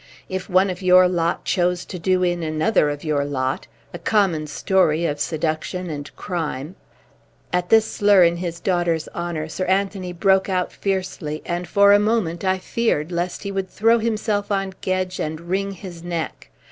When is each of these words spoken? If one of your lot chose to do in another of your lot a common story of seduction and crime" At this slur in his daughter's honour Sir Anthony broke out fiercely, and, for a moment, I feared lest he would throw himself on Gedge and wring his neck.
If 0.27 0.49
one 0.49 0.71
of 0.71 0.81
your 0.81 1.07
lot 1.07 1.45
chose 1.45 1.85
to 1.85 1.99
do 1.99 2.23
in 2.23 2.41
another 2.41 2.89
of 2.89 3.03
your 3.03 3.23
lot 3.23 3.67
a 3.93 3.99
common 3.99 4.47
story 4.47 5.05
of 5.05 5.19
seduction 5.19 5.91
and 5.91 6.09
crime" 6.15 6.75
At 7.53 7.69
this 7.69 7.85
slur 7.85 8.23
in 8.23 8.37
his 8.37 8.59
daughter's 8.59 9.07
honour 9.09 9.47
Sir 9.47 9.65
Anthony 9.65 10.11
broke 10.11 10.49
out 10.49 10.71
fiercely, 10.73 11.43
and, 11.45 11.67
for 11.67 11.93
a 11.93 11.99
moment, 11.99 12.43
I 12.43 12.57
feared 12.57 13.11
lest 13.11 13.43
he 13.43 13.51
would 13.51 13.69
throw 13.69 13.99
himself 13.99 14.51
on 14.51 14.73
Gedge 14.81 15.19
and 15.19 15.39
wring 15.39 15.73
his 15.73 16.01
neck. 16.03 16.49